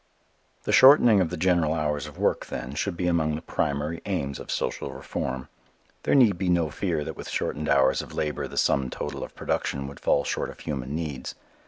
The 0.63 0.71
shortening 0.71 1.21
of 1.21 1.29
the 1.29 1.37
general 1.37 1.75
hours 1.75 2.07
of 2.07 2.17
work, 2.17 2.47
then, 2.47 2.73
should 2.73 2.97
be 2.97 3.05
among 3.05 3.35
the 3.35 3.41
primary 3.43 4.01
aims 4.07 4.39
of 4.39 4.49
social 4.49 4.91
reform. 4.91 5.47
There 6.01 6.15
need 6.15 6.39
be 6.39 6.49
no 6.49 6.71
fear 6.71 7.03
that 7.03 7.15
with 7.15 7.29
shortened 7.29 7.69
hours 7.69 8.01
of 8.01 8.11
labor 8.15 8.47
the 8.47 8.57
sum 8.57 8.89
total 8.89 9.23
of 9.23 9.35
production 9.35 9.85
would 9.87 9.99
fall 9.99 10.23
short 10.23 10.49
of 10.49 10.61
human 10.61 10.95
needs. 10.95 11.35